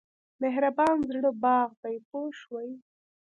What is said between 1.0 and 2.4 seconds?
زړه باغ دی پوه